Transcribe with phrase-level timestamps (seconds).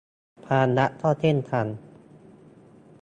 [0.45, 1.67] ความรักก็เช่นกัน